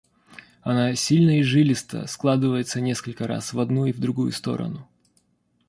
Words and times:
Она 0.63 0.95
сильно 0.95 1.37
и 1.39 1.43
жилисто 1.43 2.07
складывается 2.07 2.81
несколько 2.81 3.27
раз 3.27 3.53
в 3.53 3.59
одну 3.59 3.85
и 3.85 3.91
в 3.93 3.99
другую 3.99 4.31
сторону. 4.31 4.89